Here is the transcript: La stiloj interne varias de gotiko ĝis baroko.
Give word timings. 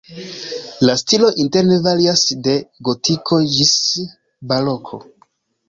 La 0.87 0.95
stiloj 1.01 1.29
interne 1.43 1.77
varias 1.89 2.25
de 2.49 2.57
gotiko 2.89 3.41
ĝis 3.59 3.77
baroko. 4.55 5.03